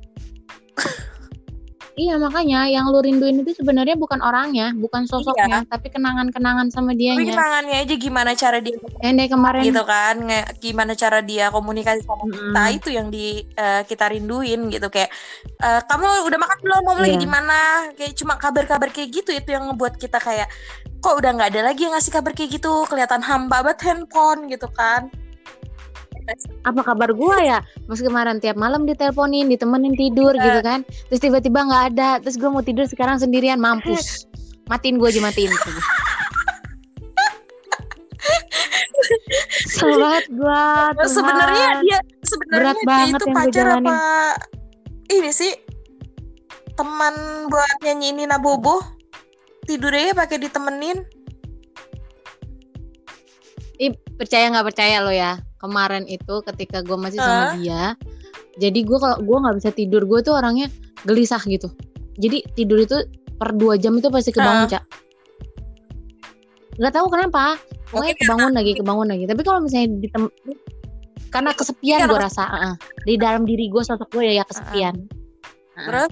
[2.00, 5.68] Iya makanya yang lu rinduin itu sebenarnya bukan orangnya, bukan sosoknya, iya.
[5.68, 7.20] tapi kenangan-kenangan sama dia.
[7.20, 10.16] Tapi kenangannya aja gimana cara dia yang dari kemarin gitu kan,
[10.64, 12.32] gimana cara dia komunikasi sama hmm.
[12.32, 15.12] kita itu yang di uh, kita rinduin gitu kayak
[15.60, 17.24] uh, kamu udah makan belum, mau lagi iya.
[17.28, 17.60] di mana?
[17.92, 20.48] Kayak cuma kabar-kabar kayak gitu itu yang ngebuat kita kayak
[21.00, 24.68] kok udah nggak ada lagi yang ngasih kabar kayak gitu, kelihatan hamba banget handphone gitu
[24.76, 25.08] kan.
[26.68, 27.64] Apa kabar gue ya?
[27.90, 30.42] Mas kemarin tiap malam diteleponin ditemenin tidur uh.
[30.42, 30.86] gitu kan.
[31.10, 32.22] Terus tiba-tiba nggak ada.
[32.22, 33.58] Terus gue mau tidur sekarang sendirian.
[33.58, 34.30] Mampus.
[34.70, 35.50] Matiin gue aja matiin.
[39.74, 40.62] Sobat gue
[41.10, 43.98] sebenarnya dia sebenarnya dia banget itu pacar apa
[45.10, 45.50] ini sih?
[46.78, 47.16] Teman
[47.50, 48.99] buat nyanyi ini nabobo
[49.70, 51.06] tidurnya pakai ditemenin.
[53.80, 55.38] Ih, percaya nggak percaya lo ya?
[55.62, 57.56] Kemarin itu ketika gue masih sama uh.
[57.62, 57.94] dia
[58.60, 60.68] jadi gue kalau gue nggak bisa tidur gue tuh orangnya
[61.08, 61.72] gelisah gitu.
[62.20, 63.08] Jadi tidur itu
[63.40, 64.70] per dua jam itu pasti kebangun uh.
[64.76, 64.84] cak.
[66.76, 67.56] Nggak tahu kenapa.
[67.90, 69.24] Pokoknya kebangun lagi kebangun lagi.
[69.26, 70.08] Tapi kalau misalnya di
[71.30, 74.96] karena kesepian gue rasa uh, di dalam diri gue sosok gue ya, ya kesepian.
[75.80, 75.86] Uh.
[75.88, 76.12] terus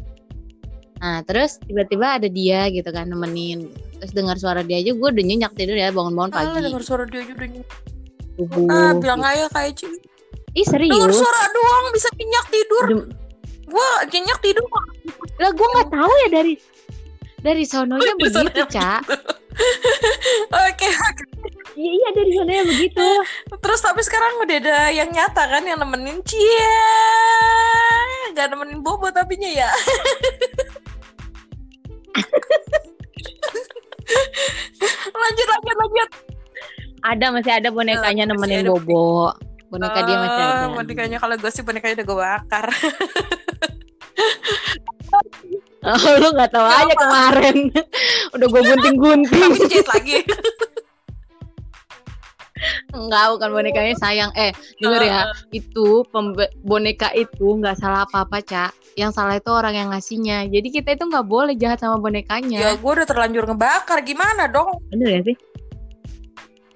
[0.98, 3.70] nah terus tiba-tiba ada dia gitu kan nemenin
[4.02, 7.22] terus dengar suara dia aja gue udah nyenyak tidur ya bangun-bangun pagi dengar suara dia
[7.22, 7.70] aja udah nyenyak
[8.38, 8.70] subuh.
[8.70, 9.98] Ah, bilang aja kayak cuy.
[10.54, 10.94] Ih serius?
[10.94, 12.84] Dengar suara doang bisa nyenyak tidur.
[12.86, 13.02] Dem
[13.68, 14.64] gua nyenyak tidur.
[15.42, 16.54] Lah gua nggak tahu ya dari
[17.42, 19.02] dari sononya begitu, Cak.
[20.70, 20.90] Oke.
[21.78, 23.08] Iya iya dari sananya begitu.
[23.62, 26.82] Terus tapi sekarang udah ada yang nyata kan yang nemenin Cia.
[28.34, 29.70] Gak nemenin Bobo tapinya ya.
[35.14, 36.10] lanjut lanjut lanjut.
[37.06, 39.32] Ada masih ada bonekanya masih nemenin ada Bobo.
[39.68, 40.66] Boneka dia masih Oh, ada.
[40.76, 42.66] Bonekanya kalau gue sih bonekanya udah gue bakar.
[45.88, 47.00] Oh, lu nggak tahu aja Kenapa?
[47.00, 47.58] kemarin.
[48.36, 49.40] Udah gue gunting-gunting.
[49.40, 50.18] Tapi dijahit lagi.
[52.98, 54.32] Enggak, bukan bonekanya sayang.
[54.34, 55.22] Eh, denger ya.
[55.54, 56.02] Itu
[56.62, 58.72] boneka itu nggak salah apa-apa, Cak.
[58.98, 60.50] Yang salah itu orang yang ngasihnya.
[60.50, 62.60] Jadi kita itu nggak boleh jahat sama ya bonekanya.
[62.74, 64.82] gue udah terlanjur ngebakar gimana dong?
[64.90, 65.38] Bener ya sih?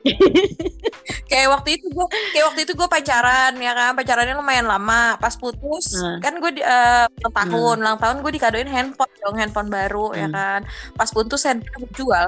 [1.29, 5.38] Kayak waktu itu gue kayak waktu itu gue pacaran ya kan pacarannya lumayan lama pas
[5.38, 6.17] putus Hmm.
[6.19, 10.25] kan gue di- eh, ulang tahun ulang tahun gue dikadoin handphone dong handphone baru ya
[10.27, 10.34] Hmm.
[10.34, 10.62] kan
[10.97, 12.27] pas putus handphone gue jual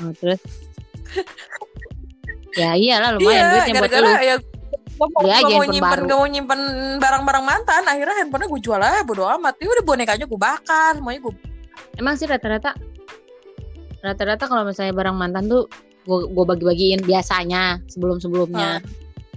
[0.00, 0.40] Oh, terus?
[2.58, 4.26] ya iyalah lumayan iya duitnya buat gara-gara lu.
[4.26, 4.36] ya
[5.00, 6.16] gue mau, aja gak mau nyimpen baru.
[6.18, 6.60] mau nyimpen
[7.00, 11.20] barang-barang mantan akhirnya handphonenya gue jual aja bodo amat ya udah bonekanya gue bakar semuanya
[11.24, 11.34] gue
[11.96, 12.76] Emang sih rata-rata
[14.00, 15.68] rata-rata kalau misalnya barang mantan tuh
[16.08, 18.80] gue gue bagi-bagiin biasanya sebelum-sebelumnya.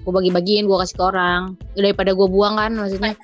[0.04, 1.42] Gue bagi-bagiin, gue kasih ke orang.
[1.74, 3.16] Daripada gue buang kan maksudnya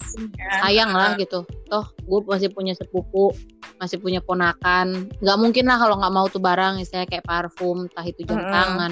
[0.60, 1.44] sayang lah gitu.
[1.68, 3.36] Toh gue masih punya sepupu,
[3.78, 5.12] masih punya ponakan.
[5.20, 8.92] Nggak mungkin lah kalau nggak mau tuh barang, misalnya kayak parfum, entah itu jam tangan,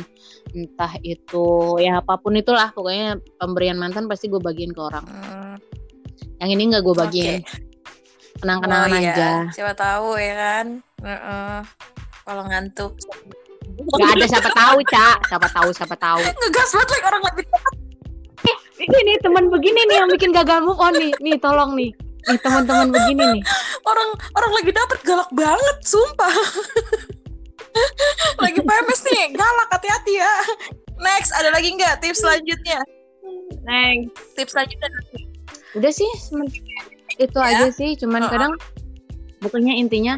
[0.52, 1.48] entah itu
[1.80, 2.76] ya apa pun itulah.
[2.76, 5.08] Pokoknya pemberian mantan pasti gue bagiin ke orang.
[5.08, 5.56] Hmm,
[6.38, 7.40] Yang ini nggak gue bagiin.
[8.38, 9.14] Kenang-kenangan Oh, iya.
[9.16, 9.30] aja.
[9.50, 10.66] siapa tahu ya kan
[11.02, 11.58] Heeh.
[12.22, 12.94] kalau ngantuk
[13.78, 15.18] Gak ada siapa tahu, Cak.
[15.30, 16.20] Siapa tahu, siapa tahu.
[16.22, 17.42] ngegas banget like orang lagi
[18.78, 21.14] Ini nih teman begini nih yang bikin gagal move on nih.
[21.22, 21.90] Nih tolong nih.
[22.30, 23.42] Nih teman-teman begini nih.
[23.88, 26.34] orang orang lagi dapet galak banget sumpah
[28.44, 30.34] lagi PMS nih galak hati-hati ya
[31.00, 32.84] next ada lagi nggak tips selanjutnya
[33.64, 34.12] Next.
[34.36, 34.90] tips selanjutnya
[35.76, 36.10] Udah sih
[37.18, 37.98] itu aja sih.
[37.98, 38.32] Cuman Uh-uh.
[38.32, 38.54] kadang
[39.42, 40.18] bukannya intinya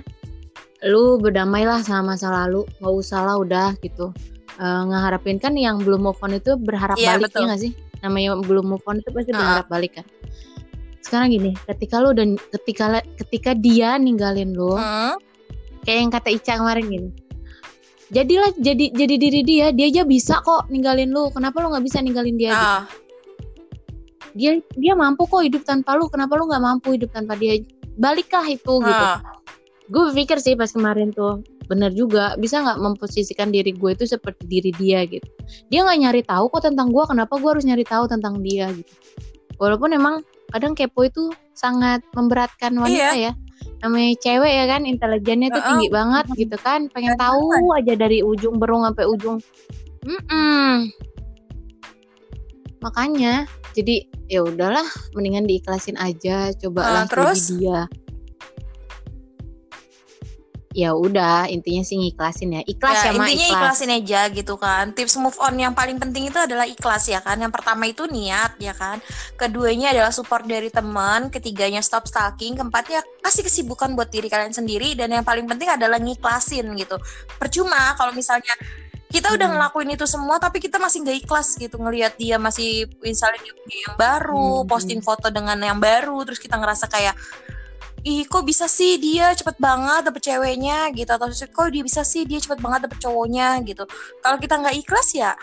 [0.86, 2.64] lu berdamailah sama masa lalu.
[2.80, 4.12] Gak usah lah udah gitu.
[4.60, 7.40] Eh, ngeharapin kan yang belum move on itu berharap Iya, balik betul.
[7.44, 7.72] ya gak sih?
[8.04, 9.40] Namanya belum move on itu pasti Uh-uh.
[9.40, 10.06] berharap balik kan.
[11.00, 15.16] Sekarang gini, ketika lu dan ketika ketika dia ninggalin lu, Hmm,
[15.88, 17.10] kayak yang kata Ica kemarin gini
[18.10, 22.02] jadilah jadi jadi diri dia dia aja bisa kok ninggalin lu kenapa lu nggak bisa
[22.02, 22.66] ninggalin dia gitu?
[22.66, 22.84] ah,
[24.34, 27.62] dia dia mampu kok hidup tanpa lu kenapa lu nggak mampu hidup tanpa dia
[28.02, 29.22] baliklah itu gitu ah.
[29.90, 34.46] Gue pikir sih pas kemarin tuh bener juga bisa nggak memposisikan diri gue itu seperti
[34.46, 35.26] diri dia gitu.
[35.70, 38.94] Dia nggak nyari tahu kok tentang gue kenapa gue harus nyari tahu tentang dia gitu.
[39.58, 40.22] Walaupun emang
[40.54, 43.34] kadang kepo itu sangat memberatkan wanita ya.
[43.84, 48.58] Namanya cewek ya kan intelijennya tuh tinggi banget gitu kan pengen tahu aja dari ujung
[48.62, 49.38] berung sampai ujung.
[50.00, 50.88] Mm-mm.
[52.80, 53.44] makanya
[53.76, 57.52] jadi ya udahlah mendingan diikhlasin aja cobalah Ah, terus?
[57.60, 57.92] dia
[60.70, 62.62] ya udah intinya sih ngiklasin ya.
[62.62, 63.58] Ikhlas ya ya, intinya ikhlas.
[63.58, 64.94] ikhlasin aja gitu kan.
[64.94, 67.42] Tips move on yang paling penting itu adalah ikhlas ya kan.
[67.42, 69.02] Yang pertama itu niat ya kan.
[69.34, 71.34] Keduanya adalah support dari teman.
[71.34, 72.54] Ketiganya stop stalking.
[72.54, 74.94] Keempatnya kasih kesibukan buat diri kalian sendiri.
[74.94, 77.02] Dan yang paling penting adalah ngiklasin gitu.
[77.42, 78.54] Percuma kalau misalnya
[79.10, 79.58] kita udah Hmm.
[79.58, 83.78] ngelakuin itu semua tapi kita masih nggak ikhlas gitu ngelihat dia masih misalnya dia punya
[83.90, 84.70] yang baru Hmm.
[84.70, 87.18] posting foto dengan yang baru terus kita ngerasa kayak
[88.06, 90.92] ih kok bisa sih dia cepet banget dapet ceweknya?
[90.96, 91.10] Gitu.
[91.10, 93.60] Atau kok dia bisa sih dia cepet banget dapet cowoknya?
[93.64, 93.84] Gitu.
[94.24, 95.36] Kalau kita nggak ikhlas ya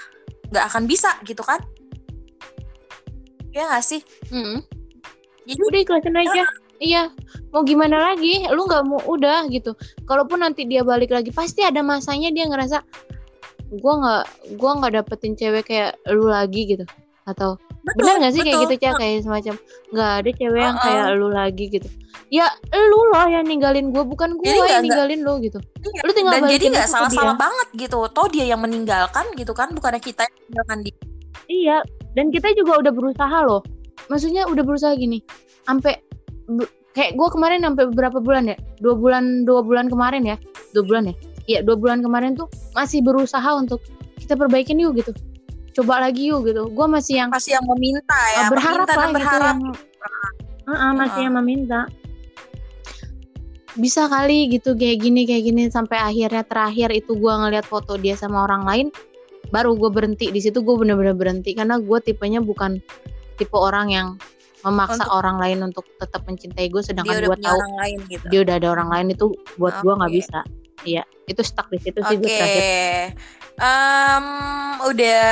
[0.51, 1.61] nggak akan bisa gitu kan?
[3.51, 4.01] Ya nggak sih?
[4.31, 4.61] Mm-mm.
[5.47, 6.43] jadi udah ikhlasin aja.
[6.77, 7.03] Iya.
[7.55, 8.45] Mau gimana lagi?
[8.53, 9.73] Lu nggak mau udah gitu.
[10.05, 12.85] Kalaupun nanti dia balik lagi pasti ada masanya dia ngerasa
[13.81, 14.25] gua nggak
[14.61, 16.87] gua nggak dapetin cewek kayak lu lagi gitu
[17.27, 18.71] atau betul, benar nggak sih kayak betul.
[18.71, 19.55] gitu cak kayak semacam
[19.91, 20.85] nggak ada cewek yang Uh-uh.
[20.87, 21.89] kayak lu lagi gitu
[22.27, 26.01] ya lu loh yang ninggalin gua bukan gua Jadi nggak- yang ninggalin lu gitu Iya.
[26.03, 27.43] lu tinggal dan jadi nggak itu ke salah-salah dia.
[27.43, 30.97] banget gitu toh dia yang meninggalkan gitu kan bukannya kita yang meninggalkan dia
[31.47, 31.79] Iya,
[32.19, 33.63] dan kita juga udah berusaha loh.
[34.11, 35.23] Maksudnya udah berusaha gini.
[35.63, 35.95] Sampai
[36.91, 38.57] kayak gue kemarin sampai beberapa bulan ya?
[38.83, 40.37] Dua bulan, dua bulan kemarin ya?
[40.75, 41.15] Dua bulan ya?
[41.47, 43.79] Iya, dua bulan kemarin tuh masih berusaha untuk
[44.19, 45.15] kita perbaikin yuk gitu.
[45.77, 46.73] Coba lagi yuk gitu.
[46.73, 49.61] Gue masih yang masih yang meminta ya uh, berharap meminta lah dan gitu berharap yang
[50.67, 51.27] Uh-uh, masih Uh-uh.
[51.29, 51.81] yang meminta.
[53.77, 58.17] Bisa kali gitu kayak gini kayak gini sampai akhirnya terakhir itu gua ngeliat foto dia
[58.17, 58.89] sama orang lain
[59.51, 62.83] baru gue berhenti di situ gue bener-bener berhenti karena gue tipenya bukan
[63.39, 64.09] tipe orang yang
[64.67, 68.41] memaksa Untuk- orang lain untuk tetap mencintai gue sedangkan gue tahu orang lain gitu dia
[68.43, 70.41] udah ada orang lain itu buat gue nggak bisa
[70.85, 73.17] iya itu stuck di situ sih gue Oke, terakhir
[73.57, 74.27] Um,
[74.93, 75.25] udah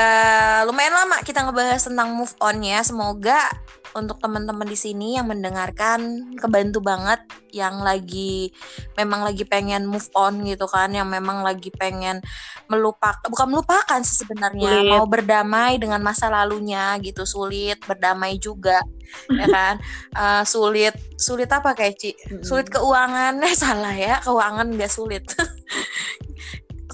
[0.65, 2.81] lumayan lama kita ngebahas tentang move on ya.
[2.81, 3.53] Semoga
[3.95, 7.23] untuk teman-teman di sini yang mendengarkan kebantu banget
[7.55, 8.51] yang lagi
[8.99, 12.19] memang lagi pengen move on gitu kan yang memang lagi pengen
[12.67, 14.91] melupakan bukan melupakan sih sebenarnya Sulit.
[14.91, 18.83] mau berdamai dengan masa lalunya gitu sulit berdamai juga
[19.31, 19.75] ya kan?
[20.15, 22.11] Uh, sulit sulit apa kayak Ci
[22.43, 25.25] sulit keuangan eh salah ya keuangan nggak sulit.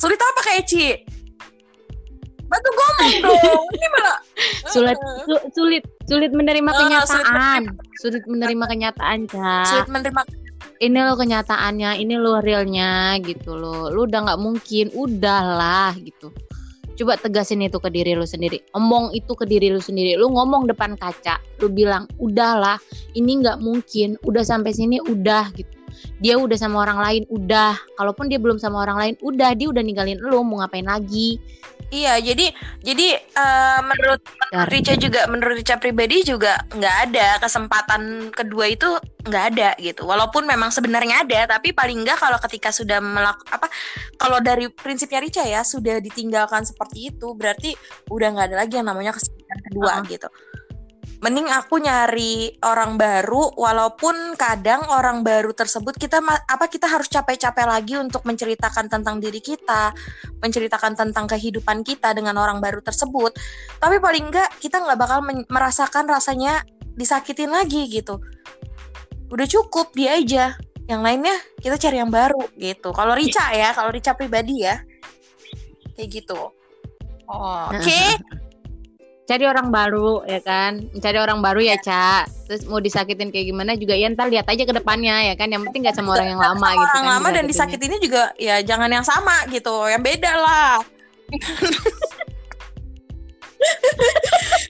[0.00, 1.19] Sulit apa kayak Ci
[2.50, 3.64] bantu ngomong dong.
[3.70, 4.16] Ini malah
[4.74, 7.62] sulit su- sulit sulit menerima sulit kenyataan.
[8.02, 9.62] sulit menerima kenyataan Ca.
[9.70, 10.20] sulit menerima
[10.80, 16.34] ini lo kenyataannya ini lo realnya gitu lo lu udah nggak mungkin udahlah gitu.
[17.00, 18.60] Coba tegasin itu ke diri lu sendiri.
[18.76, 20.20] Omong itu ke diri lu sendiri.
[20.20, 22.76] Lu ngomong depan kaca lu bilang udahlah
[23.16, 24.20] ini nggak mungkin.
[24.28, 25.79] Udah sampai sini udah gitu
[26.22, 29.82] dia udah sama orang lain udah kalaupun dia belum sama orang lain udah dia udah
[29.82, 31.40] ninggalin lu mau ngapain lagi
[31.90, 32.54] Iya, jadi
[32.86, 34.22] jadi eh, menurut
[34.54, 34.70] Dar.
[34.70, 38.86] Rica juga menurut Rica pribadi juga nggak ada kesempatan kedua itu
[39.26, 40.06] nggak ada gitu.
[40.06, 43.66] Walaupun memang sebenarnya ada, tapi paling nggak kalau ketika sudah melak apa
[44.22, 47.74] kalau dari prinsipnya Rica ya sudah ditinggalkan seperti itu berarti
[48.06, 50.06] udah nggak ada lagi yang namanya kesempatan kedua Uh-uh.
[50.06, 50.28] gitu.
[51.20, 57.68] Mending aku nyari orang baru walaupun kadang orang baru tersebut kita apa kita harus capek-capek
[57.68, 59.92] lagi untuk menceritakan tentang diri kita,
[60.40, 63.36] menceritakan tentang kehidupan kita dengan orang baru tersebut.
[63.76, 65.20] Tapi paling enggak kita nggak bakal
[65.52, 66.64] merasakan rasanya
[66.96, 68.24] disakitin lagi gitu.
[69.28, 70.56] Udah cukup dia aja.
[70.88, 72.96] Yang lainnya kita cari yang baru gitu.
[72.96, 74.80] Kalau Rica ya, kalau Rica pribadi ya.
[76.00, 76.48] Kayak gitu.
[77.28, 78.16] Oke.
[79.30, 80.90] Cari orang baru ya kan?
[80.98, 84.66] Cari orang baru ya Ca terus mau disakitin kayak gimana juga ya ntar lihat aja
[84.66, 85.46] ke depannya ya kan?
[85.46, 87.98] Yang penting gak sama orang yang lama Sama gitu orang kan lama dan disakitinnya.
[88.02, 89.86] juga ya jangan yang sama gitu.
[89.86, 90.82] Yang beda lah.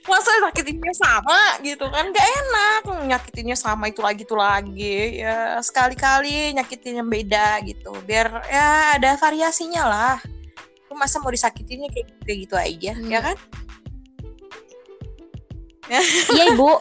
[0.05, 2.13] Masa nyakitinnya sama gitu kan?
[2.13, 2.81] Gak enak.
[3.09, 5.25] Nyakitinnya sama itu lagi itu lagi.
[5.25, 7.89] Ya sekali-kali nyakitin yang beda gitu.
[8.05, 10.17] Biar ya ada variasinya lah.
[10.91, 13.07] Masa mau disakitinnya kayak kayak gitu aja Hmm.
[13.07, 13.39] ya kan
[16.35, 16.71] iya ibu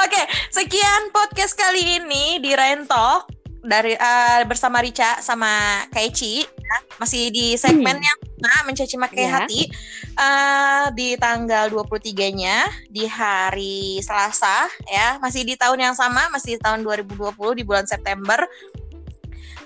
[0.00, 6.78] Oke, sekian podcast kali ini di Rentok dari eh, bersama Rica sama Kaici ya.
[6.96, 9.30] masih di segmen yang sama mencaci maki Ya.
[9.36, 9.68] hati
[10.16, 16.60] eh, di tanggal 23-nya di hari Selasa ya, masih di tahun yang sama, masih di
[16.60, 18.44] tahun 2020 di bulan September.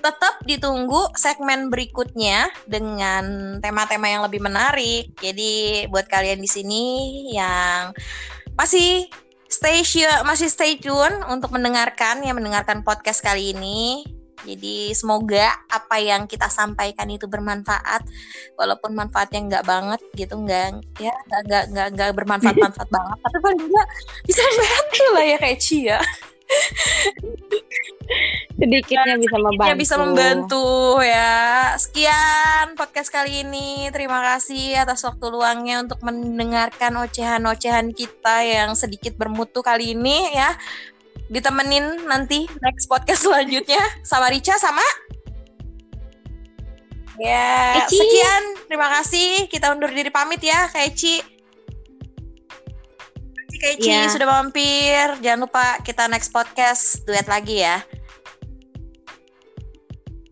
[0.03, 5.09] Tetap ditunggu segmen berikutnya dengan tema-tema yang lebih menarik.
[5.17, 6.83] Jadi buat kalian di sini
[7.33, 7.89] yang
[8.55, 9.07] masih
[9.45, 9.83] stay
[10.27, 14.03] masih stay tune untuk mendengarkan ya mendengarkan podcast kali ini.
[14.45, 18.05] Jadi semoga apa yang kita sampaikan itu bermanfaat,
[18.53, 21.09] walaupun manfaatnya nggak banget gitu, nggak ya
[21.49, 23.87] nggak nggak nggak bermanfaat manfaat banget, tapi paling nggak
[24.29, 25.99] bisa membantu lah ya kayak Cia.
[28.59, 30.67] sedikitnya bisa membantu bisa membantu
[31.03, 31.75] ya.
[31.75, 33.91] Sekian podcast kali ini.
[33.91, 40.55] Terima kasih atas waktu luangnya untuk mendengarkan ocehan-ocehan kita yang sedikit bermutu kali ini ya.
[41.27, 44.85] Ditemenin nanti next podcast selanjutnya sama Rica sama
[47.15, 47.95] Ya, Eci.
[47.95, 48.43] sekian.
[48.67, 49.47] Terima kasih.
[49.47, 51.23] Kita undur diri pamit ya, Kak Eci.
[53.65, 54.13] Terima kasih, Kak Eci Ya.
[54.13, 55.05] sudah mampir.
[55.19, 57.81] Jangan lupa kita next podcast duet lagi ya.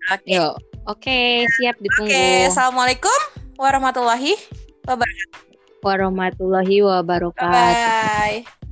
[0.06, 0.30] Oke.
[0.30, 0.54] Yuk,
[0.86, 1.20] oke
[1.50, 3.20] siap ditunggu Oke, assalamualaikum
[3.56, 4.36] warahmatullahi
[4.84, 5.42] wabarakatuh.
[5.80, 8.63] warahmatullahi wabarakatuh Bye.